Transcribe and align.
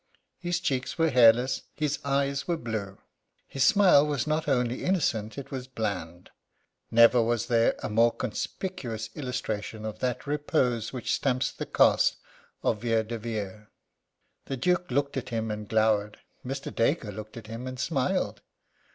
His 0.39 0.59
cheeks 0.59 0.97
were 0.97 1.11
hairless, 1.11 1.61
his 1.75 1.99
eyes 2.03 2.47
were 2.47 2.57
blue. 2.57 2.97
His 3.47 3.63
smile 3.63 4.03
was 4.03 4.25
not 4.25 4.47
only 4.47 4.83
innocent, 4.83 5.37
it 5.37 5.51
was 5.51 5.67
bland. 5.67 6.31
Never 6.89 7.21
was 7.21 7.45
there 7.45 7.75
a 7.83 7.87
more 7.87 8.11
conspicuous 8.11 9.11
illustration 9.13 9.85
of 9.85 9.99
that 9.99 10.25
repose 10.25 10.91
which 10.91 11.13
stamps 11.13 11.51
the 11.51 11.67
caste 11.67 12.15
of 12.63 12.81
Vere 12.81 13.03
de 13.03 13.19
Vere. 13.19 13.69
The 14.45 14.57
Duke 14.57 14.89
looked 14.89 15.17
at 15.17 15.29
him, 15.29 15.51
and 15.51 15.69
glowered. 15.69 16.17
Mr. 16.43 16.73
Dacre 16.73 17.11
looked 17.11 17.37
at 17.37 17.45
him, 17.45 17.67
and 17.67 17.79
smiled. 17.79 18.41